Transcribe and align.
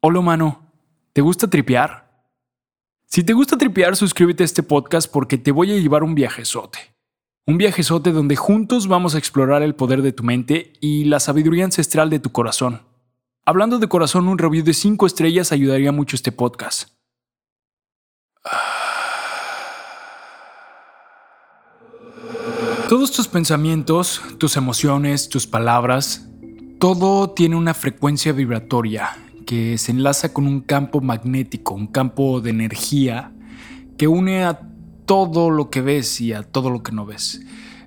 Hola 0.00 0.20
humano, 0.20 0.70
¿te 1.12 1.22
gusta 1.22 1.50
tripear? 1.50 2.08
Si 3.06 3.24
te 3.24 3.32
gusta 3.32 3.58
tripear, 3.58 3.96
suscríbete 3.96 4.44
a 4.44 4.46
este 4.46 4.62
podcast 4.62 5.10
porque 5.10 5.38
te 5.38 5.50
voy 5.50 5.72
a 5.72 5.76
llevar 5.76 6.04
un 6.04 6.14
viajezote. 6.14 6.78
Un 7.48 7.58
viajezote 7.58 8.12
donde 8.12 8.36
juntos 8.36 8.86
vamos 8.86 9.16
a 9.16 9.18
explorar 9.18 9.62
el 9.62 9.74
poder 9.74 10.02
de 10.02 10.12
tu 10.12 10.22
mente 10.22 10.74
y 10.80 11.06
la 11.06 11.18
sabiduría 11.18 11.64
ancestral 11.64 12.10
de 12.10 12.20
tu 12.20 12.30
corazón. 12.30 12.82
Hablando 13.44 13.80
de 13.80 13.88
corazón, 13.88 14.28
un 14.28 14.38
review 14.38 14.62
de 14.62 14.72
5 14.72 15.04
estrellas 15.04 15.50
ayudaría 15.50 15.90
mucho 15.90 16.14
este 16.14 16.30
podcast. 16.30 16.90
Todos 22.88 23.10
tus 23.10 23.26
pensamientos, 23.26 24.22
tus 24.38 24.56
emociones, 24.56 25.28
tus 25.28 25.48
palabras, 25.48 26.28
todo 26.78 27.30
tiene 27.30 27.56
una 27.56 27.74
frecuencia 27.74 28.32
vibratoria 28.32 29.24
que 29.48 29.78
se 29.78 29.92
enlaza 29.92 30.34
con 30.34 30.46
un 30.46 30.60
campo 30.60 31.00
magnético, 31.00 31.72
un 31.72 31.86
campo 31.86 32.42
de 32.42 32.50
energía 32.50 33.32
que 33.96 34.06
une 34.06 34.44
a 34.44 34.60
todo 35.06 35.48
lo 35.48 35.70
que 35.70 35.80
ves 35.80 36.20
y 36.20 36.34
a 36.34 36.42
todo 36.42 36.68
lo 36.68 36.82
que 36.82 36.92
no 36.92 37.06
ves. 37.06 37.40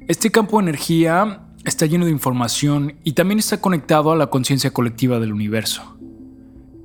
Este 0.07 0.31
campo 0.31 0.57
de 0.57 0.63
energía 0.63 1.49
está 1.63 1.85
lleno 1.85 2.05
de 2.05 2.11
información 2.11 2.95
y 3.03 3.13
también 3.13 3.37
está 3.37 3.61
conectado 3.61 4.11
a 4.11 4.15
la 4.15 4.31
conciencia 4.31 4.73
colectiva 4.73 5.19
del 5.19 5.33
universo. 5.33 5.99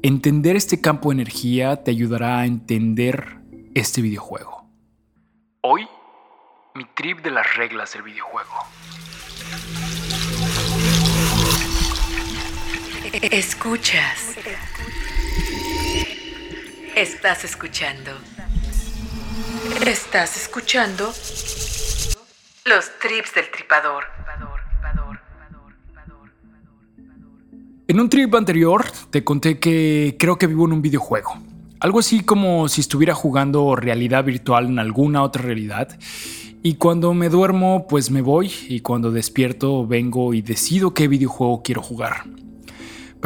Entender 0.03 0.57
este 0.57 0.79
campo 0.83 1.09
de 1.09 1.15
energía 1.23 1.83
te 1.83 1.91
ayudará 1.91 2.41
a 2.41 2.45
entender 2.45 3.39
este 3.75 4.03
videojuego. 4.03 4.69
Hoy, 5.63 5.89
mi 6.75 6.85
trip 6.95 7.23
de 7.23 7.31
las 7.31 7.57
reglas 7.57 7.95
del 7.95 8.03
videojuego. 8.03 8.53
Escuchas. 13.13 14.37
Estás 16.97 17.45
escuchando. 17.45 18.11
Estás 19.87 20.37
escuchando 20.37 21.13
los 22.65 22.99
trips 23.01 23.35
del 23.35 23.51
tripador. 23.51 24.05
En 27.89 28.01
un 28.01 28.09
trip 28.09 28.35
anterior 28.35 28.85
te 29.11 29.23
conté 29.23 29.61
que 29.61 30.17
creo 30.19 30.37
que 30.37 30.49
vivo 30.49 30.67
en 30.67 30.73
un 30.73 30.83
videojuego. 30.83 31.39
Algo 31.79 32.01
así 32.01 32.25
como 32.25 32.69
si 32.69 32.81
estuviera 32.81 33.15
jugando 33.15 33.77
realidad 33.77 34.25
virtual 34.25 34.67
en 34.67 34.81
alguna 34.81 35.23
otra 35.23 35.43
realidad. 35.43 35.97
Y 36.63 36.75
cuando 36.75 37.15
me 37.15 37.29
duermo, 37.29 37.87
pues 37.89 38.11
me 38.11 38.23
voy. 38.23 38.51
Y 38.69 38.81
cuando 38.81 39.13
despierto, 39.13 39.87
vengo 39.87 40.35
y 40.35 40.43
decido 40.43 40.95
qué 40.95 41.07
videojuego 41.07 41.63
quiero 41.63 41.83
jugar. 41.83 42.25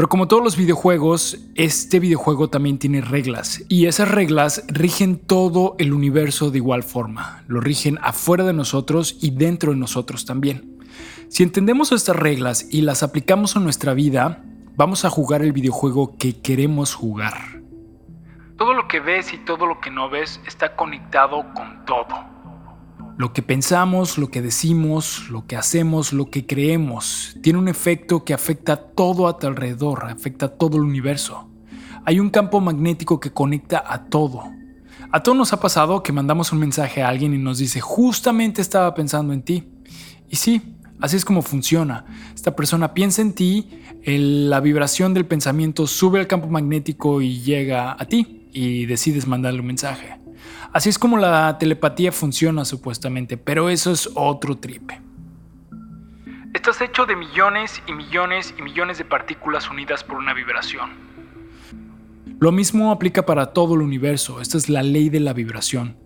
Pero 0.00 0.08
como 0.08 0.28
todos 0.28 0.42
los 0.42 0.56
videojuegos, 0.56 1.36
este 1.56 2.00
videojuego 2.00 2.48
también 2.48 2.78
tiene 2.78 3.02
reglas 3.02 3.62
y 3.68 3.84
esas 3.84 4.10
reglas 4.10 4.64
rigen 4.68 5.18
todo 5.18 5.76
el 5.78 5.92
universo 5.92 6.50
de 6.50 6.56
igual 6.56 6.84
forma. 6.84 7.44
Lo 7.48 7.60
rigen 7.60 7.98
afuera 8.00 8.44
de 8.44 8.54
nosotros 8.54 9.18
y 9.20 9.32
dentro 9.32 9.72
de 9.72 9.76
nosotros 9.76 10.24
también. 10.24 10.78
Si 11.28 11.42
entendemos 11.42 11.92
estas 11.92 12.16
reglas 12.16 12.66
y 12.70 12.80
las 12.80 13.02
aplicamos 13.02 13.56
a 13.56 13.60
nuestra 13.60 13.92
vida, 13.92 14.42
vamos 14.74 15.04
a 15.04 15.10
jugar 15.10 15.42
el 15.42 15.52
videojuego 15.52 16.16
que 16.16 16.40
queremos 16.40 16.94
jugar. 16.94 17.60
Todo 18.56 18.72
lo 18.72 18.88
que 18.88 19.00
ves 19.00 19.34
y 19.34 19.36
todo 19.44 19.66
lo 19.66 19.82
que 19.82 19.90
no 19.90 20.08
ves 20.08 20.40
está 20.46 20.76
conectado 20.76 21.44
con 21.52 21.84
todo. 21.84 22.29
Lo 23.20 23.34
que 23.34 23.42
pensamos, 23.42 24.16
lo 24.16 24.30
que 24.30 24.40
decimos, 24.40 25.28
lo 25.28 25.46
que 25.46 25.54
hacemos, 25.54 26.14
lo 26.14 26.30
que 26.30 26.46
creemos, 26.46 27.36
tiene 27.42 27.58
un 27.58 27.68
efecto 27.68 28.24
que 28.24 28.32
afecta 28.32 28.76
todo 28.76 29.28
a 29.28 29.36
tu 29.36 29.46
alrededor, 29.46 30.06
afecta 30.06 30.48
todo 30.48 30.78
el 30.78 30.84
universo. 30.84 31.46
Hay 32.06 32.18
un 32.18 32.30
campo 32.30 32.62
magnético 32.62 33.20
que 33.20 33.30
conecta 33.30 33.84
a 33.86 34.06
todo. 34.06 34.44
A 35.12 35.22
todos 35.22 35.36
nos 35.36 35.52
ha 35.52 35.60
pasado 35.60 36.02
que 36.02 36.14
mandamos 36.14 36.50
un 36.50 36.60
mensaje 36.60 37.02
a 37.02 37.08
alguien 37.08 37.34
y 37.34 37.36
nos 37.36 37.58
dice, 37.58 37.82
justamente 37.82 38.62
estaba 38.62 38.94
pensando 38.94 39.34
en 39.34 39.42
ti. 39.42 39.68
Y 40.30 40.36
sí, 40.36 40.62
así 40.98 41.18
es 41.18 41.26
como 41.26 41.42
funciona. 41.42 42.06
Esta 42.34 42.56
persona 42.56 42.94
piensa 42.94 43.20
en 43.20 43.34
ti, 43.34 43.68
la 44.02 44.60
vibración 44.60 45.12
del 45.12 45.26
pensamiento 45.26 45.86
sube 45.86 46.20
al 46.20 46.26
campo 46.26 46.48
magnético 46.48 47.20
y 47.20 47.42
llega 47.42 47.92
a 47.98 48.06
ti 48.06 48.48
y 48.50 48.86
decides 48.86 49.26
mandarle 49.26 49.60
un 49.60 49.66
mensaje. 49.66 50.16
Así 50.72 50.88
es 50.88 50.98
como 50.98 51.16
la 51.16 51.58
telepatía 51.58 52.12
funciona 52.12 52.64
supuestamente, 52.64 53.36
pero 53.36 53.70
eso 53.70 53.92
es 53.92 54.08
otro 54.14 54.56
tripe. 54.56 55.00
Estás 56.54 56.80
hecho 56.80 57.06
de 57.06 57.16
millones 57.16 57.82
y 57.86 57.92
millones 57.92 58.54
y 58.58 58.62
millones 58.62 58.98
de 58.98 59.04
partículas 59.04 59.70
unidas 59.70 60.04
por 60.04 60.16
una 60.16 60.34
vibración. 60.34 60.90
Lo 62.40 62.52
mismo 62.52 62.90
aplica 62.90 63.26
para 63.26 63.52
todo 63.52 63.74
el 63.74 63.82
universo, 63.82 64.40
esta 64.40 64.56
es 64.56 64.68
la 64.68 64.82
ley 64.82 65.10
de 65.10 65.20
la 65.20 65.32
vibración. 65.32 65.96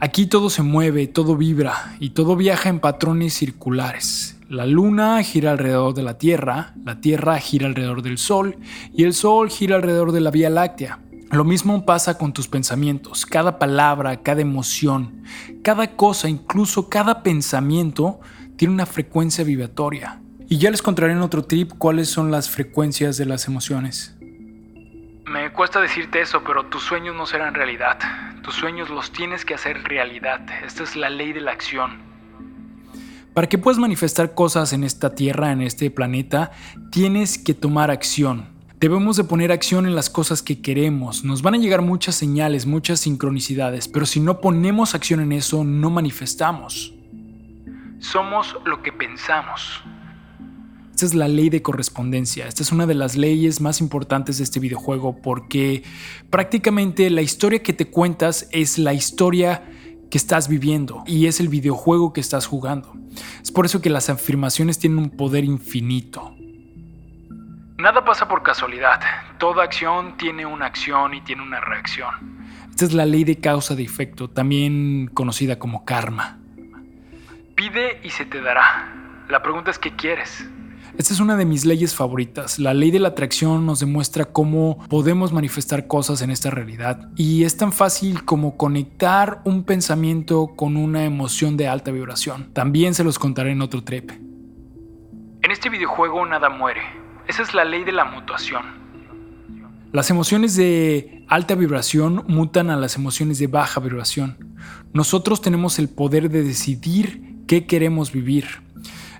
Aquí 0.00 0.26
todo 0.26 0.50
se 0.50 0.62
mueve, 0.62 1.06
todo 1.06 1.36
vibra 1.36 1.96
y 2.00 2.10
todo 2.10 2.34
viaja 2.36 2.68
en 2.68 2.80
patrones 2.80 3.34
circulares. 3.34 4.38
La 4.48 4.66
luna 4.66 5.22
gira 5.22 5.52
alrededor 5.52 5.94
de 5.94 6.02
la 6.02 6.18
Tierra, 6.18 6.74
la 6.84 7.00
Tierra 7.00 7.38
gira 7.38 7.66
alrededor 7.66 8.02
del 8.02 8.18
Sol 8.18 8.56
y 8.92 9.04
el 9.04 9.14
Sol 9.14 9.50
gira 9.50 9.76
alrededor 9.76 10.12
de 10.12 10.20
la 10.20 10.30
Vía 10.30 10.50
Láctea. 10.50 10.98
Lo 11.34 11.42
mismo 11.42 11.84
pasa 11.84 12.16
con 12.16 12.32
tus 12.32 12.46
pensamientos. 12.46 13.26
Cada 13.26 13.58
palabra, 13.58 14.22
cada 14.22 14.40
emoción, 14.40 15.24
cada 15.64 15.96
cosa, 15.96 16.28
incluso 16.28 16.88
cada 16.88 17.24
pensamiento, 17.24 18.20
tiene 18.54 18.72
una 18.72 18.86
frecuencia 18.86 19.42
vibratoria. 19.42 20.20
Y 20.48 20.58
ya 20.58 20.70
les 20.70 20.80
contaré 20.80 21.12
en 21.12 21.22
otro 21.22 21.42
trip 21.42 21.72
cuáles 21.76 22.08
son 22.08 22.30
las 22.30 22.48
frecuencias 22.48 23.16
de 23.16 23.26
las 23.26 23.48
emociones. 23.48 24.16
Me 25.26 25.52
cuesta 25.52 25.80
decirte 25.80 26.20
eso, 26.20 26.44
pero 26.46 26.66
tus 26.66 26.84
sueños 26.84 27.16
no 27.16 27.26
serán 27.26 27.52
realidad. 27.52 27.98
Tus 28.44 28.54
sueños 28.54 28.88
los 28.88 29.10
tienes 29.10 29.44
que 29.44 29.54
hacer 29.54 29.82
realidad. 29.82 30.40
Esta 30.64 30.84
es 30.84 30.94
la 30.94 31.10
ley 31.10 31.32
de 31.32 31.40
la 31.40 31.50
acción. 31.50 31.98
Para 33.34 33.48
que 33.48 33.58
puedas 33.58 33.80
manifestar 33.80 34.34
cosas 34.34 34.72
en 34.72 34.84
esta 34.84 35.16
tierra, 35.16 35.50
en 35.50 35.62
este 35.62 35.90
planeta, 35.90 36.52
tienes 36.92 37.38
que 37.38 37.54
tomar 37.54 37.90
acción. 37.90 38.53
Debemos 38.84 39.16
de 39.16 39.24
poner 39.24 39.50
acción 39.50 39.86
en 39.86 39.94
las 39.94 40.10
cosas 40.10 40.42
que 40.42 40.60
queremos. 40.60 41.24
Nos 41.24 41.40
van 41.40 41.54
a 41.54 41.56
llegar 41.56 41.80
muchas 41.80 42.16
señales, 42.16 42.66
muchas 42.66 43.00
sincronicidades, 43.00 43.88
pero 43.88 44.04
si 44.04 44.20
no 44.20 44.42
ponemos 44.42 44.94
acción 44.94 45.20
en 45.20 45.32
eso, 45.32 45.64
no 45.64 45.88
manifestamos. 45.88 46.92
Somos 47.98 48.54
lo 48.66 48.82
que 48.82 48.92
pensamos. 48.92 49.80
Esta 50.90 51.06
es 51.06 51.14
la 51.14 51.28
ley 51.28 51.48
de 51.48 51.62
correspondencia. 51.62 52.46
Esta 52.46 52.62
es 52.62 52.72
una 52.72 52.84
de 52.84 52.92
las 52.92 53.16
leyes 53.16 53.62
más 53.62 53.80
importantes 53.80 54.36
de 54.36 54.44
este 54.44 54.60
videojuego 54.60 55.16
porque 55.16 55.82
prácticamente 56.28 57.08
la 57.08 57.22
historia 57.22 57.62
que 57.62 57.72
te 57.72 57.88
cuentas 57.88 58.48
es 58.50 58.76
la 58.76 58.92
historia 58.92 59.64
que 60.10 60.18
estás 60.18 60.46
viviendo 60.46 61.04
y 61.06 61.24
es 61.24 61.40
el 61.40 61.48
videojuego 61.48 62.12
que 62.12 62.20
estás 62.20 62.44
jugando. 62.44 62.92
Es 63.42 63.50
por 63.50 63.64
eso 63.64 63.80
que 63.80 63.88
las 63.88 64.10
afirmaciones 64.10 64.78
tienen 64.78 64.98
un 64.98 65.08
poder 65.08 65.42
infinito. 65.42 66.36
Nada 67.76 68.04
pasa 68.04 68.28
por 68.28 68.44
casualidad. 68.44 69.00
Toda 69.38 69.64
acción 69.64 70.16
tiene 70.16 70.46
una 70.46 70.66
acción 70.66 71.12
y 71.12 71.20
tiene 71.22 71.42
una 71.42 71.60
reacción. 71.60 72.14
Esta 72.70 72.84
es 72.84 72.92
la 72.92 73.04
ley 73.04 73.24
de 73.24 73.40
causa 73.40 73.74
de 73.74 73.82
efecto, 73.82 74.30
también 74.30 75.10
conocida 75.12 75.58
como 75.58 75.84
karma. 75.84 76.38
Pide 77.56 78.00
y 78.04 78.10
se 78.10 78.26
te 78.26 78.40
dará. 78.40 78.94
La 79.28 79.42
pregunta 79.42 79.72
es 79.72 79.80
qué 79.80 79.94
quieres. 79.96 80.48
Esta 80.96 81.12
es 81.12 81.18
una 81.18 81.36
de 81.36 81.44
mis 81.44 81.64
leyes 81.64 81.96
favoritas. 81.96 82.60
La 82.60 82.74
ley 82.74 82.92
de 82.92 83.00
la 83.00 83.08
atracción 83.08 83.66
nos 83.66 83.80
demuestra 83.80 84.26
cómo 84.26 84.78
podemos 84.88 85.32
manifestar 85.32 85.88
cosas 85.88 86.22
en 86.22 86.30
esta 86.30 86.50
realidad. 86.50 87.08
Y 87.16 87.42
es 87.42 87.56
tan 87.56 87.72
fácil 87.72 88.24
como 88.24 88.56
conectar 88.56 89.40
un 89.44 89.64
pensamiento 89.64 90.52
con 90.54 90.76
una 90.76 91.04
emoción 91.04 91.56
de 91.56 91.66
alta 91.66 91.90
vibración. 91.90 92.52
También 92.52 92.94
se 92.94 93.02
los 93.02 93.18
contaré 93.18 93.50
en 93.50 93.62
otro 93.62 93.82
trip. 93.82 94.12
En 95.42 95.50
este 95.50 95.68
videojuego 95.68 96.24
nada 96.24 96.48
muere 96.48 97.03
esa 97.28 97.42
es 97.42 97.54
la 97.54 97.64
ley 97.64 97.84
de 97.84 97.92
la 97.92 98.04
mutación. 98.04 98.84
Las 99.92 100.10
emociones 100.10 100.56
de 100.56 101.24
alta 101.28 101.54
vibración 101.54 102.24
mutan 102.26 102.68
a 102.70 102.76
las 102.76 102.96
emociones 102.96 103.38
de 103.38 103.46
baja 103.46 103.80
vibración. 103.80 104.56
Nosotros 104.92 105.40
tenemos 105.40 105.78
el 105.78 105.88
poder 105.88 106.30
de 106.30 106.42
decidir 106.42 107.44
qué 107.46 107.66
queremos 107.66 108.10
vivir. 108.12 108.62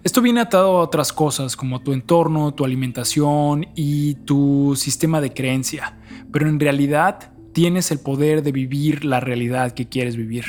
Esto 0.03 0.21
viene 0.21 0.41
atado 0.41 0.77
a 0.77 0.83
otras 0.83 1.13
cosas 1.13 1.57
como 1.57 1.81
tu 1.81 1.93
entorno, 1.93 2.53
tu 2.53 2.65
alimentación 2.65 3.69
y 3.75 4.17
tu 4.27 4.75
sistema 4.77 5.21
de 5.21 5.33
creencia, 5.33 5.97
pero 6.33 6.49
en 6.49 6.61
realidad 6.61 7.33
tienes 7.55 7.91
el 7.91 8.01
poder 8.01 8.43
de 8.43 8.53
vivir 8.53 9.05
la 9.05 9.21
realidad 9.21 9.73
que 9.73 9.89
quieres 9.89 10.17
vivir. 10.17 10.45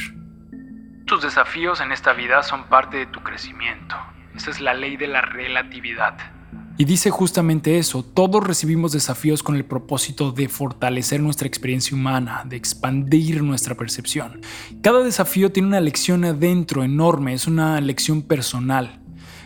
Tus 1.05 1.21
desafíos 1.21 1.81
en 1.81 1.91
esta 1.91 2.13
vida 2.13 2.41
son 2.41 2.63
parte 2.63 2.97
de 2.97 3.05
tu 3.05 3.21
crecimiento. 3.21 3.95
Esa 4.35 4.49
es 4.49 4.59
la 4.59 4.73
ley 4.73 4.97
de 4.97 5.07
la 5.07 5.21
relatividad. 5.21 6.34
Y 6.77 6.83
dice 6.83 7.09
justamente 7.09 7.77
eso, 7.77 8.03
todos 8.03 8.43
recibimos 8.43 8.91
desafíos 8.91 9.43
con 9.43 9.55
el 9.55 9.63
propósito 9.63 10.33
de 10.33 10.49
fortalecer 10.49 11.21
nuestra 11.21 11.47
experiencia 11.47 11.95
humana, 11.95 12.43
de 12.45 12.57
expandir 12.57 13.41
nuestra 13.43 13.75
percepción. 13.75 14.41
Cada 14.81 15.01
desafío 15.01 15.53
tiene 15.53 15.69
una 15.69 15.79
lección 15.79 16.25
adentro 16.25 16.83
enorme, 16.83 17.33
es 17.33 17.47
una 17.47 17.79
lección 17.79 18.21
personal. 18.23 18.99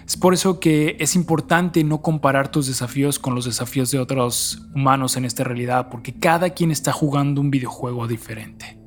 Es 0.07 0.17
por 0.17 0.33
eso 0.33 0.59
que 0.59 0.97
es 0.99 1.15
importante 1.15 1.83
no 1.83 2.01
comparar 2.01 2.49
tus 2.49 2.65
desafíos 2.65 3.19
con 3.19 3.35
los 3.35 3.45
desafíos 3.45 3.91
de 3.91 3.99
otros 3.99 4.67
humanos 4.73 5.15
en 5.15 5.25
esta 5.25 5.43
realidad, 5.43 5.89
porque 5.91 6.19
cada 6.19 6.49
quien 6.49 6.71
está 6.71 6.91
jugando 6.91 7.41
un 7.41 7.51
videojuego 7.51 8.07
diferente. 8.07 8.79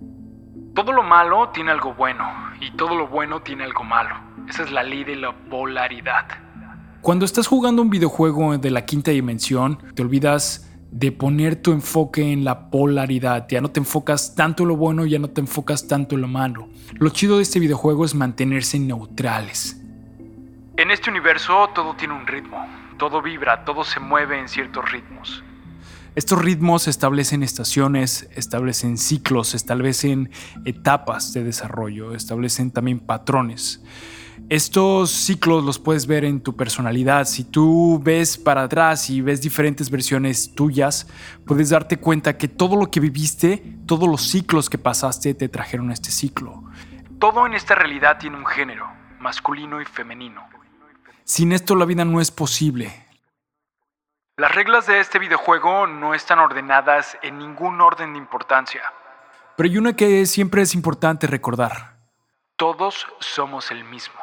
Todo 0.74 0.92
lo 0.92 1.04
malo 1.04 1.50
tiene 1.50 1.70
algo 1.70 1.94
bueno 1.94 2.24
y 2.60 2.72
todo 2.72 2.96
lo 2.96 3.06
bueno 3.06 3.40
tiene 3.40 3.62
algo 3.62 3.84
malo. 3.84 4.16
Esa 4.48 4.64
es 4.64 4.72
la 4.72 4.82
ley 4.82 5.04
de 5.04 5.14
la 5.14 5.32
polaridad. 5.48 6.26
Cuando 7.02 7.24
estás 7.24 7.48
jugando 7.48 7.82
un 7.82 7.90
videojuego 7.90 8.56
de 8.58 8.70
la 8.70 8.84
quinta 8.84 9.10
dimensión, 9.10 9.76
te 9.96 10.02
olvidas 10.02 10.72
de 10.92 11.10
poner 11.10 11.56
tu 11.56 11.72
enfoque 11.72 12.32
en 12.32 12.44
la 12.44 12.70
polaridad. 12.70 13.44
Ya 13.48 13.60
no 13.60 13.72
te 13.72 13.80
enfocas 13.80 14.36
tanto 14.36 14.62
en 14.62 14.68
lo 14.68 14.76
bueno, 14.76 15.04
ya 15.04 15.18
no 15.18 15.28
te 15.28 15.40
enfocas 15.40 15.88
tanto 15.88 16.14
en 16.14 16.20
lo 16.20 16.28
malo. 16.28 16.68
Lo 16.92 17.10
chido 17.10 17.38
de 17.38 17.42
este 17.42 17.58
videojuego 17.58 18.04
es 18.04 18.14
mantenerse 18.14 18.78
neutrales. 18.78 19.82
En 20.76 20.92
este 20.92 21.10
universo 21.10 21.70
todo 21.74 21.96
tiene 21.96 22.14
un 22.14 22.24
ritmo, 22.24 22.64
todo 22.98 23.20
vibra, 23.20 23.64
todo 23.64 23.82
se 23.82 23.98
mueve 23.98 24.38
en 24.38 24.48
ciertos 24.48 24.92
ritmos. 24.92 25.42
Estos 26.14 26.42
ritmos 26.42 26.88
establecen 26.88 27.42
estaciones, 27.42 28.28
establecen 28.34 28.98
ciclos, 28.98 29.54
establecen 29.54 30.30
etapas 30.66 31.32
de 31.32 31.42
desarrollo, 31.42 32.14
establecen 32.14 32.70
también 32.70 33.00
patrones. 33.00 33.82
Estos 34.50 35.10
ciclos 35.10 35.64
los 35.64 35.78
puedes 35.78 36.06
ver 36.06 36.26
en 36.26 36.42
tu 36.42 36.54
personalidad. 36.54 37.24
Si 37.24 37.44
tú 37.44 37.98
ves 38.02 38.36
para 38.36 38.64
atrás 38.64 39.08
y 39.08 39.22
ves 39.22 39.40
diferentes 39.40 39.88
versiones 39.88 40.54
tuyas, 40.54 41.06
puedes 41.46 41.70
darte 41.70 41.96
cuenta 41.96 42.36
que 42.36 42.48
todo 42.48 42.76
lo 42.76 42.90
que 42.90 43.00
viviste, 43.00 43.78
todos 43.86 44.06
los 44.06 44.20
ciclos 44.20 44.68
que 44.68 44.76
pasaste 44.76 45.32
te 45.32 45.48
trajeron 45.48 45.90
este 45.90 46.10
ciclo. 46.10 46.64
Todo 47.18 47.46
en 47.46 47.54
esta 47.54 47.74
realidad 47.74 48.18
tiene 48.18 48.36
un 48.36 48.44
género, 48.44 48.86
masculino 49.18 49.80
y 49.80 49.86
femenino. 49.86 50.42
Sin 51.24 51.52
esto 51.52 51.74
la 51.74 51.86
vida 51.86 52.04
no 52.04 52.20
es 52.20 52.30
posible. 52.30 52.92
Las 54.38 54.54
reglas 54.54 54.86
de 54.86 54.98
este 54.98 55.18
videojuego 55.18 55.86
no 55.86 56.14
están 56.14 56.38
ordenadas 56.38 57.18
en 57.20 57.38
ningún 57.38 57.82
orden 57.82 58.14
de 58.14 58.18
importancia. 58.18 58.80
Pero 59.56 59.68
hay 59.68 59.76
una 59.76 59.94
que 59.94 60.24
siempre 60.24 60.62
es 60.62 60.74
importante 60.74 61.26
recordar. 61.26 61.98
Todos 62.56 63.06
somos 63.20 63.70
el 63.70 63.84
mismo. 63.84 64.21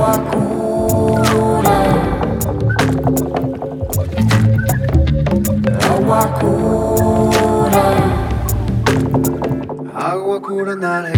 Oh, 0.00 0.04
agua 5.90 6.22
cura. 6.38 7.84
Agua 9.94 10.40
cura 10.40 10.76
nada. 10.76 11.17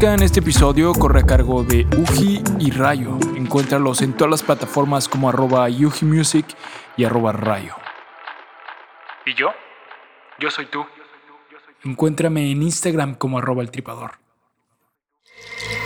música 0.00 0.14
en 0.14 0.22
este 0.22 0.40
episodio 0.40 0.94
corre 0.94 1.20
a 1.20 1.26
cargo 1.26 1.62
de 1.62 1.86
Uji 1.94 2.42
y 2.58 2.70
Rayo. 2.70 3.18
Encuéntralos 3.36 4.00
en 4.00 4.14
todas 4.14 4.30
las 4.30 4.42
plataformas 4.42 5.08
como 5.08 5.28
arroba 5.28 5.68
Yuji 5.68 6.06
Music 6.06 6.46
y 6.96 7.04
arroba 7.04 7.32
Rayo. 7.32 7.74
¿Y 9.26 9.34
yo? 9.34 9.52
Yo 10.38 10.50
soy 10.50 10.64
tú. 10.66 10.86
Encuéntrame 11.84 12.50
en 12.50 12.62
Instagram 12.62 13.14
como 13.14 13.40
arroba 13.40 13.62
el 13.62 13.70
tripador. 13.70 14.12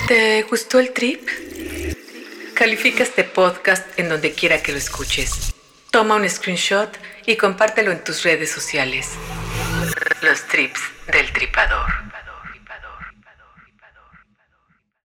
¿Te 0.07 0.45
gustó 0.45 0.79
el 0.79 0.93
trip? 0.93 1.29
Califica 2.55 3.03
este 3.03 3.25
podcast 3.25 3.99
en 3.99 4.11
donde 4.11 4.33
quiera 4.33 4.63
que 4.63 4.71
lo 4.71 4.79
escuches. 4.79 5.53
Toma 5.91 6.15
un 6.15 6.29
screenshot 6.29 6.97
y 7.27 7.35
compártelo 7.35 7.91
en 7.91 8.05
tus 8.05 8.23
redes 8.23 8.53
sociales. 8.53 9.11
Los 10.23 10.47
trips 10.47 10.81
del 11.11 11.33
tripador. 11.33 12.14